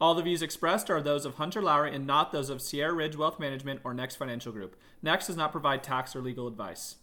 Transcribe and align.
All 0.00 0.14
the 0.14 0.22
views 0.22 0.42
expressed 0.42 0.90
are 0.90 1.02
those 1.02 1.24
of 1.24 1.34
Hunter 1.34 1.60
Lowry 1.60 1.92
and 1.92 2.06
not 2.06 2.30
those 2.30 2.50
of 2.50 2.62
Sierra 2.62 2.92
Ridge 2.92 3.16
Wealth 3.16 3.40
Management 3.40 3.80
or 3.82 3.92
Next 3.92 4.14
Financial 4.14 4.52
Group. 4.52 4.76
Next 5.02 5.26
does 5.26 5.36
not 5.36 5.50
provide 5.50 5.82
tax 5.82 6.14
or 6.14 6.20
legal 6.20 6.46
advice. 6.46 6.96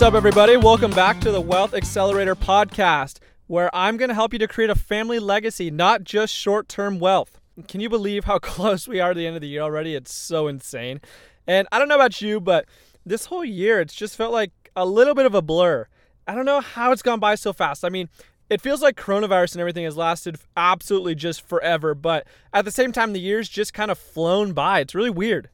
What's 0.00 0.08
up, 0.08 0.14
everybody? 0.14 0.56
Welcome 0.56 0.92
back 0.92 1.20
to 1.20 1.30
the 1.30 1.42
Wealth 1.42 1.74
Accelerator 1.74 2.34
podcast, 2.34 3.18
where 3.48 3.68
I'm 3.76 3.98
going 3.98 4.08
to 4.08 4.14
help 4.14 4.32
you 4.32 4.38
to 4.38 4.48
create 4.48 4.70
a 4.70 4.74
family 4.74 5.18
legacy, 5.18 5.70
not 5.70 6.04
just 6.04 6.34
short 6.34 6.70
term 6.70 6.98
wealth. 6.98 7.38
Can 7.68 7.82
you 7.82 7.90
believe 7.90 8.24
how 8.24 8.38
close 8.42 8.88
we 8.88 8.98
are 8.98 9.12
to 9.12 9.18
the 9.18 9.26
end 9.26 9.36
of 9.36 9.42
the 9.42 9.48
year 9.48 9.60
already? 9.60 9.94
It's 9.94 10.10
so 10.10 10.48
insane. 10.48 11.02
And 11.46 11.68
I 11.70 11.78
don't 11.78 11.86
know 11.86 11.96
about 11.96 12.22
you, 12.22 12.40
but 12.40 12.64
this 13.04 13.26
whole 13.26 13.44
year, 13.44 13.78
it's 13.78 13.92
just 13.92 14.16
felt 14.16 14.32
like 14.32 14.52
a 14.74 14.86
little 14.86 15.14
bit 15.14 15.26
of 15.26 15.34
a 15.34 15.42
blur. 15.42 15.86
I 16.26 16.34
don't 16.34 16.46
know 16.46 16.62
how 16.62 16.92
it's 16.92 17.02
gone 17.02 17.20
by 17.20 17.34
so 17.34 17.52
fast. 17.52 17.84
I 17.84 17.90
mean, 17.90 18.08
it 18.48 18.62
feels 18.62 18.80
like 18.80 18.96
coronavirus 18.96 19.52
and 19.52 19.60
everything 19.60 19.84
has 19.84 19.98
lasted 19.98 20.38
absolutely 20.56 21.14
just 21.14 21.46
forever, 21.46 21.94
but 21.94 22.26
at 22.54 22.64
the 22.64 22.70
same 22.70 22.92
time, 22.92 23.12
the 23.12 23.20
year's 23.20 23.50
just 23.50 23.74
kind 23.74 23.90
of 23.90 23.98
flown 23.98 24.54
by. 24.54 24.80
It's 24.80 24.94
really 24.94 25.10
weird. 25.10 25.50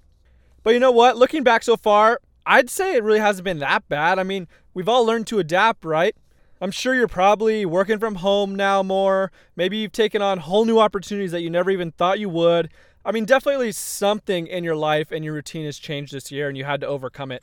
But 0.62 0.72
you 0.72 0.78
know 0.78 0.92
what? 0.92 1.16
Looking 1.16 1.42
back 1.42 1.64
so 1.64 1.76
far, 1.76 2.20
I'd 2.46 2.70
say 2.70 2.94
it 2.94 3.02
really 3.02 3.18
hasn't 3.18 3.44
been 3.44 3.58
that 3.58 3.88
bad. 3.88 4.20
I 4.20 4.22
mean, 4.22 4.46
we've 4.72 4.88
all 4.88 5.04
learned 5.04 5.26
to 5.28 5.40
adapt, 5.40 5.84
right? 5.84 6.14
I'm 6.60 6.70
sure 6.70 6.94
you're 6.94 7.08
probably 7.08 7.66
working 7.66 7.98
from 7.98 8.16
home 8.16 8.54
now 8.54 8.84
more. 8.84 9.32
Maybe 9.56 9.78
you've 9.78 9.92
taken 9.92 10.22
on 10.22 10.38
whole 10.38 10.64
new 10.64 10.78
opportunities 10.78 11.32
that 11.32 11.42
you 11.42 11.50
never 11.50 11.70
even 11.70 11.90
thought 11.90 12.20
you 12.20 12.28
would. 12.28 12.70
I 13.04 13.10
mean, 13.10 13.24
definitely 13.24 13.72
something 13.72 14.46
in 14.46 14.62
your 14.62 14.76
life 14.76 15.10
and 15.10 15.24
your 15.24 15.34
routine 15.34 15.66
has 15.66 15.78
changed 15.78 16.12
this 16.12 16.30
year 16.30 16.48
and 16.48 16.56
you 16.56 16.64
had 16.64 16.80
to 16.80 16.86
overcome 16.86 17.32
it. 17.32 17.42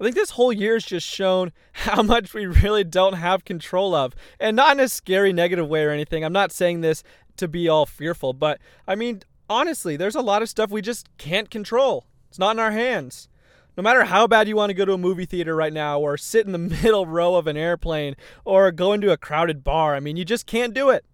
I 0.00 0.04
think 0.04 0.16
this 0.16 0.30
whole 0.30 0.52
year 0.52 0.74
has 0.74 0.84
just 0.84 1.06
shown 1.06 1.52
how 1.72 2.02
much 2.02 2.34
we 2.34 2.46
really 2.46 2.84
don't 2.84 3.14
have 3.14 3.44
control 3.44 3.94
of. 3.94 4.14
And 4.40 4.56
not 4.56 4.76
in 4.76 4.80
a 4.80 4.88
scary 4.88 5.32
negative 5.32 5.68
way 5.68 5.84
or 5.84 5.90
anything. 5.90 6.24
I'm 6.24 6.32
not 6.32 6.50
saying 6.50 6.80
this 6.80 7.04
to 7.36 7.46
be 7.46 7.68
all 7.68 7.86
fearful, 7.86 8.32
but 8.32 8.60
I 8.88 8.96
mean, 8.96 9.22
honestly, 9.48 9.96
there's 9.96 10.16
a 10.16 10.20
lot 10.20 10.42
of 10.42 10.48
stuff 10.48 10.70
we 10.70 10.82
just 10.82 11.08
can't 11.16 11.48
control. 11.48 12.06
It's 12.28 12.40
not 12.40 12.56
in 12.56 12.60
our 12.60 12.72
hands 12.72 13.28
no 13.76 13.82
matter 13.82 14.04
how 14.04 14.26
bad 14.26 14.48
you 14.48 14.56
want 14.56 14.70
to 14.70 14.74
go 14.74 14.84
to 14.84 14.92
a 14.92 14.98
movie 14.98 15.24
theater 15.24 15.56
right 15.56 15.72
now 15.72 15.98
or 15.98 16.16
sit 16.16 16.46
in 16.46 16.52
the 16.52 16.58
middle 16.82 17.06
row 17.06 17.36
of 17.36 17.46
an 17.46 17.56
airplane 17.56 18.16
or 18.44 18.70
go 18.70 18.92
into 18.92 19.12
a 19.12 19.16
crowded 19.16 19.64
bar, 19.64 19.94
I 19.94 20.00
mean, 20.00 20.16
you 20.16 20.24
just 20.24 20.46
can't 20.46 20.74
do 20.74 20.90
it. 20.90 21.04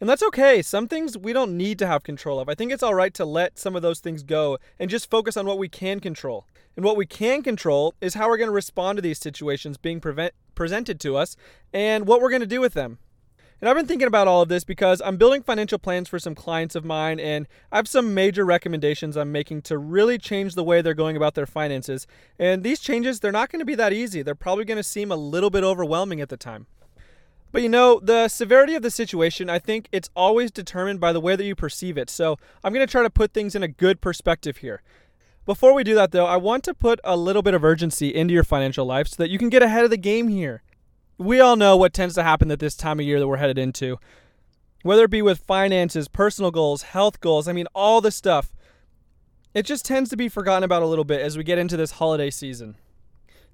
And 0.00 0.10
that's 0.10 0.22
okay. 0.24 0.60
Some 0.60 0.88
things 0.88 1.16
we 1.16 1.32
don't 1.32 1.56
need 1.56 1.78
to 1.78 1.86
have 1.86 2.02
control 2.02 2.38
of. 2.38 2.48
I 2.48 2.54
think 2.54 2.72
it's 2.72 2.82
all 2.82 2.94
right 2.94 3.14
to 3.14 3.24
let 3.24 3.58
some 3.58 3.76
of 3.76 3.82
those 3.82 4.00
things 4.00 4.22
go 4.22 4.58
and 4.78 4.90
just 4.90 5.08
focus 5.08 5.36
on 5.36 5.46
what 5.46 5.58
we 5.58 5.68
can 5.68 6.00
control. 6.00 6.46
And 6.76 6.84
what 6.84 6.96
we 6.96 7.06
can 7.06 7.42
control 7.42 7.94
is 8.00 8.14
how 8.14 8.28
we're 8.28 8.36
going 8.36 8.48
to 8.48 8.52
respond 8.52 8.98
to 8.98 9.02
these 9.02 9.18
situations 9.18 9.76
being 9.76 10.00
prevent- 10.00 10.34
presented 10.54 10.98
to 11.00 11.16
us 11.16 11.36
and 11.72 12.06
what 12.06 12.20
we're 12.20 12.30
going 12.30 12.40
to 12.40 12.46
do 12.46 12.60
with 12.60 12.74
them. 12.74 12.98
And 13.64 13.70
I've 13.70 13.76
been 13.76 13.86
thinking 13.86 14.08
about 14.08 14.28
all 14.28 14.42
of 14.42 14.50
this 14.50 14.62
because 14.62 15.00
I'm 15.02 15.16
building 15.16 15.42
financial 15.42 15.78
plans 15.78 16.06
for 16.06 16.18
some 16.18 16.34
clients 16.34 16.74
of 16.74 16.84
mine, 16.84 17.18
and 17.18 17.46
I 17.72 17.76
have 17.76 17.88
some 17.88 18.12
major 18.12 18.44
recommendations 18.44 19.16
I'm 19.16 19.32
making 19.32 19.62
to 19.62 19.78
really 19.78 20.18
change 20.18 20.54
the 20.54 20.62
way 20.62 20.82
they're 20.82 20.92
going 20.92 21.16
about 21.16 21.34
their 21.34 21.46
finances. 21.46 22.06
And 22.38 22.62
these 22.62 22.78
changes, 22.78 23.20
they're 23.20 23.32
not 23.32 23.50
going 23.50 23.60
to 23.60 23.64
be 23.64 23.74
that 23.76 23.94
easy. 23.94 24.20
They're 24.20 24.34
probably 24.34 24.66
going 24.66 24.76
to 24.76 24.82
seem 24.82 25.10
a 25.10 25.16
little 25.16 25.48
bit 25.48 25.64
overwhelming 25.64 26.20
at 26.20 26.28
the 26.28 26.36
time. 26.36 26.66
But 27.52 27.62
you 27.62 27.70
know, 27.70 28.00
the 28.00 28.28
severity 28.28 28.74
of 28.74 28.82
the 28.82 28.90
situation, 28.90 29.48
I 29.48 29.60
think 29.60 29.88
it's 29.92 30.10
always 30.14 30.50
determined 30.50 31.00
by 31.00 31.14
the 31.14 31.20
way 31.20 31.34
that 31.34 31.46
you 31.46 31.54
perceive 31.54 31.96
it. 31.96 32.10
So 32.10 32.36
I'm 32.62 32.74
going 32.74 32.86
to 32.86 32.92
try 32.92 33.02
to 33.02 33.08
put 33.08 33.32
things 33.32 33.54
in 33.54 33.62
a 33.62 33.68
good 33.68 34.02
perspective 34.02 34.58
here. 34.58 34.82
Before 35.46 35.72
we 35.72 35.84
do 35.84 35.94
that, 35.94 36.10
though, 36.10 36.26
I 36.26 36.36
want 36.36 36.64
to 36.64 36.74
put 36.74 37.00
a 37.02 37.16
little 37.16 37.40
bit 37.40 37.54
of 37.54 37.64
urgency 37.64 38.14
into 38.14 38.34
your 38.34 38.44
financial 38.44 38.84
life 38.84 39.08
so 39.08 39.22
that 39.22 39.30
you 39.30 39.38
can 39.38 39.48
get 39.48 39.62
ahead 39.62 39.84
of 39.84 39.90
the 39.90 39.96
game 39.96 40.28
here 40.28 40.62
we 41.18 41.40
all 41.40 41.56
know 41.56 41.76
what 41.76 41.92
tends 41.92 42.14
to 42.14 42.22
happen 42.22 42.50
at 42.50 42.58
this 42.58 42.74
time 42.74 42.98
of 42.98 43.06
year 43.06 43.20
that 43.20 43.28
we're 43.28 43.36
headed 43.36 43.58
into. 43.58 43.98
Whether 44.82 45.04
it 45.04 45.10
be 45.10 45.22
with 45.22 45.38
finances, 45.38 46.08
personal 46.08 46.50
goals, 46.50 46.82
health 46.82 47.20
goals, 47.20 47.48
I 47.48 47.52
mean, 47.52 47.66
all 47.74 48.00
the 48.00 48.10
stuff. 48.10 48.52
It 49.54 49.64
just 49.64 49.84
tends 49.84 50.10
to 50.10 50.16
be 50.16 50.28
forgotten 50.28 50.64
about 50.64 50.82
a 50.82 50.86
little 50.86 51.04
bit 51.04 51.20
as 51.20 51.38
we 51.38 51.44
get 51.44 51.58
into 51.58 51.76
this 51.76 51.92
holiday 51.92 52.28
season. 52.30 52.76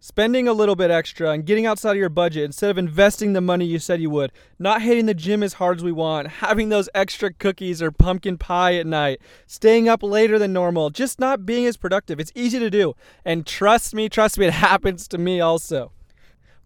Spending 0.02 0.48
a 0.48 0.54
little 0.54 0.74
bit 0.74 0.90
extra 0.90 1.30
and 1.30 1.44
getting 1.44 1.66
outside 1.66 1.90
of 1.90 1.98
your 1.98 2.08
budget 2.08 2.44
instead 2.44 2.70
of 2.70 2.78
investing 2.78 3.34
the 3.34 3.42
money 3.42 3.66
you 3.66 3.78
said 3.78 4.00
you 4.00 4.08
would, 4.08 4.32
not 4.58 4.80
hitting 4.80 5.04
the 5.04 5.12
gym 5.12 5.42
as 5.42 5.52
hard 5.52 5.76
as 5.76 5.84
we 5.84 5.92
want, 5.92 6.26
having 6.26 6.70
those 6.70 6.88
extra 6.94 7.30
cookies 7.30 7.82
or 7.82 7.90
pumpkin 7.90 8.38
pie 8.38 8.76
at 8.76 8.86
night, 8.86 9.20
staying 9.46 9.90
up 9.90 10.02
later 10.02 10.38
than 10.38 10.54
normal, 10.54 10.88
just 10.88 11.20
not 11.20 11.44
being 11.44 11.66
as 11.66 11.76
productive. 11.76 12.18
It's 12.18 12.32
easy 12.34 12.58
to 12.58 12.70
do. 12.70 12.94
And 13.26 13.46
trust 13.46 13.94
me, 13.94 14.08
trust 14.08 14.38
me, 14.38 14.46
it 14.46 14.54
happens 14.54 15.06
to 15.08 15.18
me 15.18 15.38
also. 15.38 15.92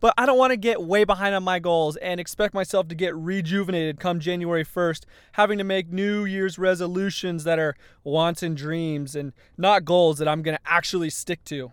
But 0.05 0.13
I 0.19 0.27
don't 0.27 0.37
want 0.37 0.51
to 0.51 0.59
get 0.59 0.83
way 0.83 1.05
behind 1.05 1.35
on 1.35 1.45
my 1.45 1.59
goals 1.59 1.97
and 1.97 2.21
expect 2.21 2.53
myself 2.53 2.89
to 2.89 2.95
get 2.95 3.17
rejuvenated 3.17 3.99
come 3.99 4.21
January 4.21 4.63
1st, 4.63 5.07
having 5.33 5.57
to 5.57 5.65
make 5.65 5.91
New 5.91 6.27
Year's 6.27 6.59
resolutions 6.59 7.45
that 7.45 7.59
are 7.59 7.75
wants 8.03 8.43
and 8.43 8.55
dreams 8.55 9.17
and 9.17 9.33
not 9.57 9.87
goals 9.87 10.19
that 10.19 10.29
I'm 10.29 10.43
going 10.43 10.59
to 10.59 10.71
actually 10.71 11.09
stick 11.09 11.43
to. 11.45 11.73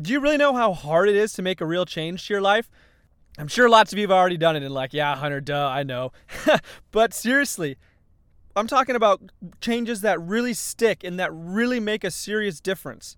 Do 0.00 0.12
you 0.12 0.20
really 0.20 0.36
know 0.36 0.54
how 0.54 0.74
hard 0.74 1.08
it 1.08 1.16
is 1.16 1.32
to 1.32 1.42
make 1.42 1.60
a 1.60 1.66
real 1.66 1.84
change 1.84 2.28
to 2.28 2.34
your 2.34 2.40
life? 2.40 2.70
I'm 3.36 3.48
sure 3.48 3.68
lots 3.68 3.92
of 3.92 3.98
you 3.98 4.04
have 4.04 4.16
already 4.16 4.36
done 4.36 4.54
it 4.54 4.62
and 4.62 4.72
like, 4.72 4.94
yeah, 4.94 5.16
Hunter, 5.16 5.40
duh, 5.40 5.66
I 5.66 5.82
know. 5.82 6.12
but 6.92 7.12
seriously, 7.12 7.78
I'm 8.54 8.68
talking 8.68 8.94
about 8.94 9.20
changes 9.60 10.02
that 10.02 10.20
really 10.20 10.54
stick 10.54 11.02
and 11.02 11.18
that 11.18 11.32
really 11.32 11.80
make 11.80 12.04
a 12.04 12.12
serious 12.12 12.60
difference. 12.60 13.16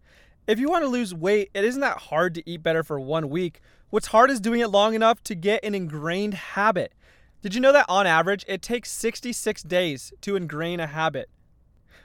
If 0.48 0.58
you 0.58 0.70
want 0.70 0.82
to 0.82 0.88
lose 0.88 1.14
weight, 1.14 1.50
it 1.52 1.62
isn't 1.62 1.82
that 1.82 1.98
hard 1.98 2.34
to 2.34 2.50
eat 2.50 2.62
better 2.62 2.82
for 2.82 2.98
one 2.98 3.28
week. 3.28 3.60
What's 3.90 4.06
hard 4.06 4.30
is 4.30 4.40
doing 4.40 4.60
it 4.60 4.70
long 4.70 4.94
enough 4.94 5.22
to 5.24 5.34
get 5.34 5.62
an 5.62 5.74
ingrained 5.74 6.32
habit. 6.32 6.94
Did 7.42 7.54
you 7.54 7.60
know 7.60 7.72
that 7.72 7.84
on 7.86 8.06
average, 8.06 8.46
it 8.48 8.62
takes 8.62 8.90
66 8.90 9.62
days 9.64 10.10
to 10.22 10.36
ingrain 10.36 10.80
a 10.80 10.86
habit? 10.86 11.28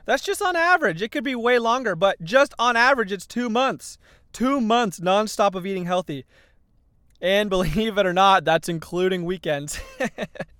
That's 0.03 0.23
just 0.23 0.41
on 0.41 0.57
average. 0.57 1.01
It 1.01 1.13
could 1.13 1.23
be 1.23 1.35
way 1.35 1.57
longer, 1.57 1.95
but 1.95 2.21
just 2.21 2.53
on 2.59 2.75
average, 2.75 3.13
it's 3.13 3.25
two 3.25 3.49
months. 3.49 3.97
Two 4.33 4.59
months 4.59 4.99
nonstop 4.99 5.55
of 5.55 5.65
eating 5.65 5.85
healthy. 5.85 6.25
And 7.21 7.49
believe 7.49 7.97
it 7.97 8.05
or 8.05 8.11
not, 8.11 8.43
that's 8.43 8.67
including 8.67 9.23
weekends. 9.23 9.79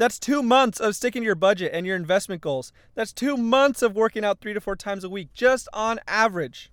that's 0.00 0.18
two 0.18 0.42
months 0.42 0.80
of 0.80 0.96
sticking 0.96 1.20
to 1.20 1.26
your 1.26 1.34
budget 1.34 1.72
and 1.74 1.84
your 1.84 1.94
investment 1.94 2.40
goals. 2.40 2.72
That's 2.94 3.12
two 3.12 3.36
months 3.36 3.82
of 3.82 3.94
working 3.94 4.24
out 4.24 4.40
three 4.40 4.54
to 4.54 4.60
four 4.60 4.74
times 4.74 5.04
a 5.04 5.10
week, 5.10 5.28
just 5.34 5.68
on 5.74 6.00
average. 6.08 6.72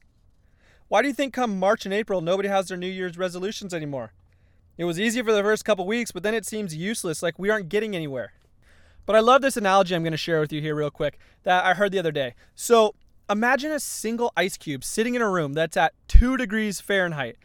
Why 0.87 1.01
do 1.01 1.09
you 1.09 1.13
think 1.13 1.33
come 1.33 1.59
March 1.59 1.83
and 1.83 1.93
April 1.93 2.21
nobody 2.21 2.47
has 2.47 2.69
their 2.69 2.77
New 2.77 2.87
Year's 2.87 3.17
resolutions 3.17 3.73
anymore? 3.73 4.13
It 4.77 4.85
was 4.85 4.97
easy 4.97 5.21
for 5.21 5.33
the 5.33 5.43
first 5.43 5.65
couple 5.65 5.85
weeks, 5.85 6.13
but 6.13 6.23
then 6.23 6.33
it 6.33 6.45
seems 6.45 6.73
useless, 6.73 7.21
like 7.21 7.37
we 7.37 7.49
aren't 7.49 7.67
getting 7.67 7.97
anywhere. 7.97 8.31
But 9.05 9.17
I 9.17 9.19
love 9.19 9.41
this 9.41 9.57
analogy 9.57 9.93
I'm 9.93 10.03
going 10.03 10.11
to 10.11 10.17
share 10.17 10.39
with 10.39 10.53
you 10.53 10.61
here, 10.61 10.73
real 10.73 10.89
quick, 10.89 11.19
that 11.43 11.65
I 11.65 11.73
heard 11.73 11.91
the 11.91 11.99
other 11.99 12.13
day. 12.13 12.33
So 12.55 12.95
imagine 13.29 13.73
a 13.73 13.81
single 13.81 14.31
ice 14.37 14.55
cube 14.55 14.85
sitting 14.85 15.15
in 15.15 15.21
a 15.21 15.29
room 15.29 15.51
that's 15.51 15.75
at 15.75 15.91
2 16.07 16.37
degrees 16.37 16.79
Fahrenheit. 16.79 17.35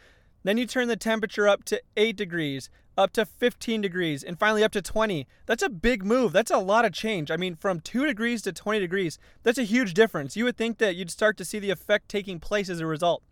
Then 0.42 0.58
you 0.58 0.66
turn 0.66 0.88
the 0.88 0.96
temperature 0.96 1.48
up 1.48 1.64
to 1.64 1.80
8 1.96 2.16
degrees, 2.16 2.68
up 2.98 3.12
to 3.12 3.24
15 3.24 3.80
degrees, 3.80 4.22
and 4.22 4.38
finally 4.38 4.64
up 4.64 4.72
to 4.72 4.82
20. 4.82 5.26
That's 5.46 5.62
a 5.62 5.68
big 5.68 6.04
move. 6.04 6.32
That's 6.32 6.50
a 6.50 6.58
lot 6.58 6.84
of 6.84 6.92
change. 6.92 7.30
I 7.30 7.36
mean, 7.36 7.54
from 7.54 7.80
2 7.80 8.06
degrees 8.06 8.42
to 8.42 8.52
20 8.52 8.80
degrees, 8.80 9.18
that's 9.42 9.58
a 9.58 9.64
huge 9.64 9.94
difference. 9.94 10.36
You 10.36 10.44
would 10.44 10.56
think 10.56 10.78
that 10.78 10.96
you'd 10.96 11.10
start 11.10 11.36
to 11.38 11.44
see 11.44 11.58
the 11.58 11.70
effect 11.70 12.08
taking 12.08 12.40
place 12.40 12.68
as 12.68 12.80
a 12.80 12.86
result. 12.86 13.22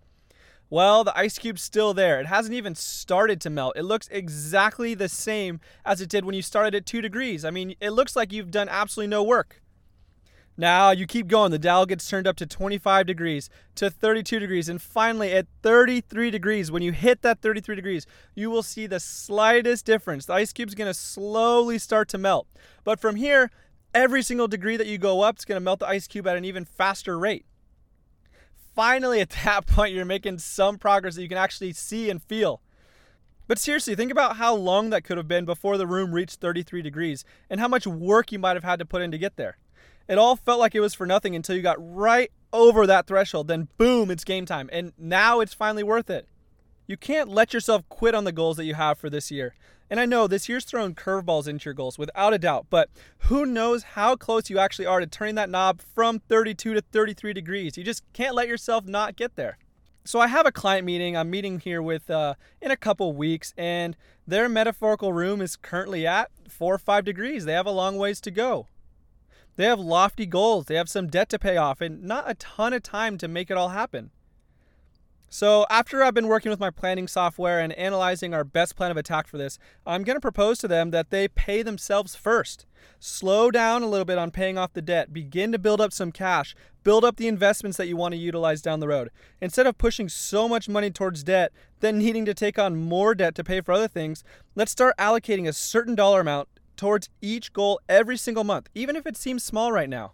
Well, 0.70 1.02
the 1.02 1.18
ice 1.18 1.36
cube's 1.36 1.62
still 1.62 1.92
there. 1.92 2.20
It 2.20 2.26
hasn't 2.26 2.54
even 2.54 2.76
started 2.76 3.40
to 3.40 3.50
melt. 3.50 3.72
It 3.74 3.82
looks 3.82 4.08
exactly 4.12 4.94
the 4.94 5.08
same 5.08 5.60
as 5.84 6.00
it 6.00 6.08
did 6.08 6.24
when 6.24 6.36
you 6.36 6.42
started 6.42 6.76
at 6.76 6.86
2 6.86 7.00
degrees. 7.00 7.44
I 7.44 7.50
mean, 7.50 7.74
it 7.80 7.90
looks 7.90 8.14
like 8.14 8.32
you've 8.32 8.52
done 8.52 8.68
absolutely 8.68 9.08
no 9.08 9.24
work. 9.24 9.60
Now 10.60 10.90
you 10.90 11.06
keep 11.06 11.26
going. 11.26 11.52
The 11.52 11.58
dial 11.58 11.86
gets 11.86 12.06
turned 12.06 12.26
up 12.26 12.36
to 12.36 12.44
25 12.44 13.06
degrees, 13.06 13.48
to 13.76 13.88
32 13.88 14.38
degrees, 14.38 14.68
and 14.68 14.80
finally 14.80 15.32
at 15.32 15.46
33 15.62 16.30
degrees, 16.30 16.70
when 16.70 16.82
you 16.82 16.92
hit 16.92 17.22
that 17.22 17.40
33 17.40 17.76
degrees, 17.76 18.06
you 18.34 18.50
will 18.50 18.62
see 18.62 18.86
the 18.86 19.00
slightest 19.00 19.86
difference. 19.86 20.26
The 20.26 20.34
ice 20.34 20.52
cube 20.52 20.68
is 20.68 20.74
going 20.74 20.90
to 20.90 20.92
slowly 20.92 21.78
start 21.78 22.10
to 22.10 22.18
melt. 22.18 22.46
But 22.84 23.00
from 23.00 23.16
here, 23.16 23.50
every 23.94 24.22
single 24.22 24.48
degree 24.48 24.76
that 24.76 24.86
you 24.86 24.98
go 24.98 25.22
up, 25.22 25.36
it's 25.36 25.46
going 25.46 25.56
to 25.56 25.64
melt 25.64 25.80
the 25.80 25.88
ice 25.88 26.06
cube 26.06 26.26
at 26.26 26.36
an 26.36 26.44
even 26.44 26.66
faster 26.66 27.18
rate. 27.18 27.46
Finally, 28.74 29.22
at 29.22 29.30
that 29.44 29.66
point, 29.66 29.94
you're 29.94 30.04
making 30.04 30.40
some 30.40 30.76
progress 30.76 31.14
that 31.14 31.22
you 31.22 31.28
can 31.30 31.38
actually 31.38 31.72
see 31.72 32.10
and 32.10 32.22
feel. 32.22 32.60
But 33.48 33.58
seriously, 33.58 33.94
think 33.94 34.12
about 34.12 34.36
how 34.36 34.54
long 34.54 34.90
that 34.90 35.04
could 35.04 35.16
have 35.16 35.26
been 35.26 35.46
before 35.46 35.78
the 35.78 35.86
room 35.86 36.12
reached 36.12 36.38
33 36.38 36.82
degrees 36.82 37.24
and 37.48 37.60
how 37.60 37.66
much 37.66 37.86
work 37.86 38.30
you 38.30 38.38
might 38.38 38.56
have 38.56 38.64
had 38.64 38.78
to 38.80 38.84
put 38.84 39.00
in 39.00 39.10
to 39.10 39.16
get 39.16 39.36
there. 39.36 39.56
It 40.10 40.18
all 40.18 40.34
felt 40.34 40.58
like 40.58 40.74
it 40.74 40.80
was 40.80 40.92
for 40.92 41.06
nothing 41.06 41.36
until 41.36 41.54
you 41.54 41.62
got 41.62 41.76
right 41.78 42.32
over 42.52 42.84
that 42.84 43.06
threshold. 43.06 43.46
Then, 43.46 43.68
boom, 43.78 44.10
it's 44.10 44.24
game 44.24 44.44
time. 44.44 44.68
And 44.72 44.92
now 44.98 45.38
it's 45.38 45.54
finally 45.54 45.84
worth 45.84 46.10
it. 46.10 46.26
You 46.88 46.96
can't 46.96 47.28
let 47.28 47.54
yourself 47.54 47.88
quit 47.88 48.12
on 48.12 48.24
the 48.24 48.32
goals 48.32 48.56
that 48.56 48.64
you 48.64 48.74
have 48.74 48.98
for 48.98 49.08
this 49.08 49.30
year. 49.30 49.54
And 49.88 50.00
I 50.00 50.06
know 50.06 50.26
this 50.26 50.48
year's 50.48 50.64
thrown 50.64 50.96
curveballs 50.96 51.46
into 51.46 51.66
your 51.66 51.74
goals 51.74 51.96
without 51.96 52.34
a 52.34 52.38
doubt, 52.38 52.66
but 52.70 52.90
who 53.18 53.46
knows 53.46 53.84
how 53.84 54.16
close 54.16 54.50
you 54.50 54.58
actually 54.58 54.86
are 54.86 54.98
to 54.98 55.06
turning 55.06 55.36
that 55.36 55.48
knob 55.48 55.80
from 55.80 56.18
32 56.18 56.74
to 56.74 56.80
33 56.80 57.32
degrees. 57.32 57.78
You 57.78 57.84
just 57.84 58.02
can't 58.12 58.34
let 58.34 58.48
yourself 58.48 58.86
not 58.86 59.14
get 59.14 59.36
there. 59.36 59.58
So 60.04 60.18
I 60.18 60.26
have 60.26 60.44
a 60.44 60.50
client 60.50 60.84
meeting. 60.84 61.16
I'm 61.16 61.30
meeting 61.30 61.60
here 61.60 61.80
with 61.80 62.10
uh, 62.10 62.34
in 62.60 62.72
a 62.72 62.76
couple 62.76 63.12
weeks, 63.12 63.54
and 63.56 63.96
their 64.26 64.48
metaphorical 64.48 65.12
room 65.12 65.40
is 65.40 65.54
currently 65.54 66.04
at 66.04 66.32
four 66.48 66.74
or 66.74 66.78
five 66.78 67.04
degrees. 67.04 67.44
They 67.44 67.52
have 67.52 67.66
a 67.66 67.70
long 67.70 67.96
ways 67.96 68.20
to 68.22 68.32
go. 68.32 68.66
They 69.60 69.66
have 69.66 69.78
lofty 69.78 70.24
goals, 70.24 70.64
they 70.64 70.76
have 70.76 70.88
some 70.88 71.08
debt 71.08 71.28
to 71.28 71.38
pay 71.38 71.58
off, 71.58 71.82
and 71.82 72.02
not 72.02 72.30
a 72.30 72.32
ton 72.32 72.72
of 72.72 72.82
time 72.82 73.18
to 73.18 73.28
make 73.28 73.50
it 73.50 73.58
all 73.58 73.68
happen. 73.68 74.10
So, 75.28 75.66
after 75.68 76.02
I've 76.02 76.14
been 76.14 76.28
working 76.28 76.48
with 76.48 76.58
my 76.58 76.70
planning 76.70 77.06
software 77.06 77.60
and 77.60 77.74
analyzing 77.74 78.32
our 78.32 78.42
best 78.42 78.74
plan 78.74 78.90
of 78.90 78.96
attack 78.96 79.26
for 79.26 79.36
this, 79.36 79.58
I'm 79.84 80.02
going 80.02 80.16
to 80.16 80.20
propose 80.20 80.60
to 80.60 80.68
them 80.68 80.92
that 80.92 81.10
they 81.10 81.28
pay 81.28 81.60
themselves 81.60 82.16
first. 82.16 82.64
Slow 83.00 83.50
down 83.50 83.82
a 83.82 83.86
little 83.86 84.06
bit 84.06 84.16
on 84.16 84.30
paying 84.30 84.56
off 84.56 84.72
the 84.72 84.80
debt, 84.80 85.12
begin 85.12 85.52
to 85.52 85.58
build 85.58 85.82
up 85.82 85.92
some 85.92 86.10
cash, 86.10 86.56
build 86.82 87.04
up 87.04 87.16
the 87.16 87.28
investments 87.28 87.76
that 87.76 87.86
you 87.86 87.98
want 87.98 88.12
to 88.12 88.18
utilize 88.18 88.62
down 88.62 88.80
the 88.80 88.88
road. 88.88 89.10
Instead 89.42 89.66
of 89.66 89.76
pushing 89.76 90.08
so 90.08 90.48
much 90.48 90.70
money 90.70 90.90
towards 90.90 91.22
debt, 91.22 91.52
then 91.80 91.98
needing 91.98 92.24
to 92.24 92.32
take 92.32 92.58
on 92.58 92.76
more 92.76 93.14
debt 93.14 93.34
to 93.34 93.44
pay 93.44 93.60
for 93.60 93.72
other 93.72 93.88
things, 93.88 94.24
let's 94.54 94.72
start 94.72 94.96
allocating 94.96 95.46
a 95.46 95.52
certain 95.52 95.94
dollar 95.94 96.20
amount 96.22 96.48
towards 96.80 97.10
each 97.20 97.52
goal 97.52 97.78
every 97.90 98.16
single 98.16 98.42
month, 98.42 98.70
even 98.74 98.96
if 98.96 99.06
it 99.06 99.14
seems 99.14 99.44
small 99.44 99.70
right 99.70 99.88
now. 99.90 100.12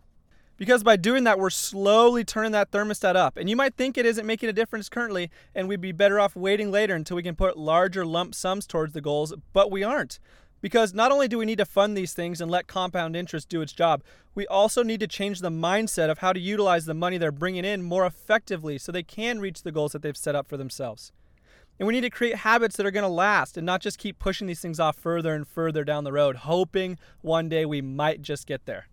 Because 0.56 0.82
by 0.82 0.96
doing 0.96 1.22
that, 1.22 1.38
we're 1.38 1.48
slowly 1.48 2.24
turning 2.24 2.50
that 2.52 2.72
thermostat 2.72 3.14
up. 3.14 3.36
And 3.36 3.48
you 3.48 3.54
might 3.54 3.76
think 3.76 3.96
it 3.96 4.04
isn't 4.04 4.26
making 4.26 4.48
a 4.48 4.52
difference 4.52 4.88
currently, 4.88 5.30
and 5.54 5.68
we'd 5.68 5.80
be 5.80 5.92
better 5.92 6.18
off 6.18 6.34
waiting 6.34 6.72
later 6.72 6.96
until 6.96 7.16
we 7.16 7.22
can 7.22 7.36
put 7.36 7.56
larger 7.56 8.04
lump 8.04 8.34
sums 8.34 8.66
towards 8.66 8.94
the 8.94 9.00
goals, 9.00 9.32
but 9.52 9.70
we 9.70 9.84
aren't. 9.84 10.18
Because 10.60 10.92
not 10.92 11.12
only 11.12 11.28
do 11.28 11.38
we 11.38 11.44
need 11.44 11.58
to 11.58 11.64
fund 11.64 11.96
these 11.96 12.14
things 12.14 12.40
and 12.40 12.50
let 12.50 12.66
compound 12.66 13.14
interest 13.14 13.48
do 13.48 13.60
its 13.60 13.72
job, 13.72 14.02
we 14.34 14.44
also 14.48 14.82
need 14.82 14.98
to 14.98 15.06
change 15.06 15.38
the 15.38 15.50
mindset 15.50 16.10
of 16.10 16.18
how 16.18 16.32
to 16.32 16.40
utilize 16.40 16.84
the 16.84 16.94
money 16.94 17.16
they're 17.16 17.30
bringing 17.30 17.64
in 17.64 17.84
more 17.84 18.04
effectively 18.04 18.76
so 18.76 18.90
they 18.90 19.04
can 19.04 19.38
reach 19.38 19.62
the 19.62 19.70
goals 19.70 19.92
that 19.92 20.02
they've 20.02 20.16
set 20.16 20.34
up 20.34 20.48
for 20.48 20.56
themselves. 20.56 21.12
And 21.78 21.86
we 21.86 21.92
need 21.92 22.02
to 22.02 22.10
create 22.10 22.36
habits 22.36 22.76
that 22.76 22.86
are 22.86 22.90
going 22.90 23.02
to 23.02 23.08
last 23.08 23.56
and 23.56 23.66
not 23.66 23.82
just 23.82 23.98
keep 23.98 24.18
pushing 24.18 24.46
these 24.46 24.60
things 24.60 24.80
off 24.80 24.96
further 24.96 25.34
and 25.34 25.46
further 25.46 25.84
down 25.84 26.04
the 26.04 26.12
road, 26.12 26.36
hoping 26.36 26.98
one 27.20 27.48
day 27.48 27.66
we 27.66 27.82
might 27.82 28.22
just 28.22 28.46
get 28.46 28.64
there. 28.64 28.86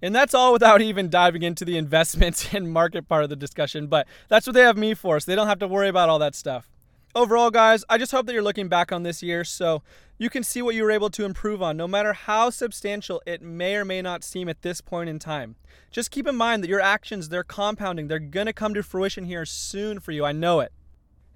And 0.00 0.14
that's 0.14 0.34
all 0.34 0.52
without 0.52 0.82
even 0.82 1.10
diving 1.10 1.42
into 1.42 1.64
the 1.64 1.76
investments 1.78 2.54
and 2.54 2.72
market 2.72 3.08
part 3.08 3.24
of 3.24 3.30
the 3.30 3.36
discussion, 3.36 3.86
but 3.86 4.06
that's 4.28 4.46
what 4.46 4.54
they 4.54 4.62
have 4.62 4.76
me 4.76 4.94
for, 4.94 5.20
so 5.20 5.30
they 5.30 5.36
don't 5.36 5.48
have 5.48 5.58
to 5.60 5.68
worry 5.68 5.88
about 5.88 6.08
all 6.08 6.18
that 6.18 6.34
stuff. 6.34 6.70
Overall, 7.16 7.50
guys, 7.50 7.84
I 7.88 7.96
just 7.96 8.10
hope 8.10 8.26
that 8.26 8.32
you're 8.32 8.42
looking 8.42 8.68
back 8.68 8.90
on 8.90 9.04
this 9.04 9.22
year 9.22 9.44
so 9.44 9.82
you 10.18 10.28
can 10.28 10.42
see 10.42 10.62
what 10.62 10.74
you 10.74 10.82
were 10.82 10.90
able 10.90 11.10
to 11.10 11.24
improve 11.24 11.62
on, 11.62 11.76
no 11.76 11.86
matter 11.86 12.12
how 12.12 12.50
substantial 12.50 13.22
it 13.24 13.40
may 13.40 13.76
or 13.76 13.84
may 13.84 14.02
not 14.02 14.24
seem 14.24 14.48
at 14.48 14.62
this 14.62 14.80
point 14.80 15.08
in 15.08 15.20
time. 15.20 15.54
Just 15.92 16.10
keep 16.10 16.26
in 16.26 16.34
mind 16.34 16.62
that 16.62 16.68
your 16.68 16.80
actions, 16.80 17.28
they're 17.28 17.44
compounding, 17.44 18.08
they're 18.08 18.18
to 18.18 18.52
come 18.52 18.74
to 18.74 18.82
fruition 18.82 19.26
here 19.26 19.44
soon 19.44 20.00
for 20.00 20.10
you. 20.10 20.24
I 20.24 20.32
know 20.32 20.58
it. 20.58 20.72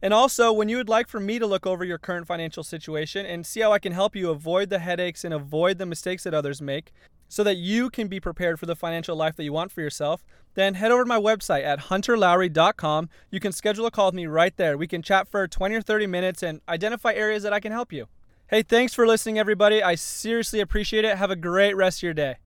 And 0.00 0.14
also, 0.14 0.52
when 0.52 0.68
you 0.68 0.76
would 0.76 0.88
like 0.88 1.08
for 1.08 1.20
me 1.20 1.38
to 1.38 1.46
look 1.46 1.66
over 1.66 1.84
your 1.84 1.98
current 1.98 2.26
financial 2.26 2.62
situation 2.62 3.26
and 3.26 3.44
see 3.44 3.60
how 3.60 3.72
I 3.72 3.78
can 3.78 3.92
help 3.92 4.14
you 4.14 4.30
avoid 4.30 4.70
the 4.70 4.78
headaches 4.78 5.24
and 5.24 5.34
avoid 5.34 5.78
the 5.78 5.86
mistakes 5.86 6.24
that 6.24 6.34
others 6.34 6.62
make, 6.62 6.92
so 7.28 7.44
that 7.44 7.56
you 7.56 7.90
can 7.90 8.08
be 8.08 8.20
prepared 8.20 8.58
for 8.58 8.66
the 8.66 8.76
financial 8.76 9.16
life 9.16 9.36
that 9.36 9.44
you 9.44 9.52
want 9.52 9.70
for 9.70 9.80
yourself, 9.82 10.24
then 10.54 10.74
head 10.74 10.90
over 10.90 11.04
to 11.04 11.08
my 11.08 11.18
website 11.18 11.62
at 11.62 11.80
hunterlowry.com. 11.80 13.08
You 13.30 13.40
can 13.40 13.52
schedule 13.52 13.86
a 13.86 13.90
call 13.90 14.06
with 14.06 14.14
me 14.14 14.26
right 14.26 14.56
there. 14.56 14.78
We 14.78 14.86
can 14.86 15.02
chat 15.02 15.28
for 15.28 15.46
20 15.46 15.74
or 15.74 15.82
30 15.82 16.06
minutes 16.06 16.42
and 16.42 16.60
identify 16.68 17.12
areas 17.12 17.42
that 17.42 17.52
I 17.52 17.60
can 17.60 17.72
help 17.72 17.92
you. 17.92 18.06
Hey, 18.48 18.62
thanks 18.62 18.94
for 18.94 19.06
listening, 19.06 19.38
everybody. 19.38 19.82
I 19.82 19.94
seriously 19.94 20.60
appreciate 20.60 21.04
it. 21.04 21.18
Have 21.18 21.30
a 21.30 21.36
great 21.36 21.76
rest 21.76 21.98
of 21.98 22.02
your 22.04 22.14
day. 22.14 22.36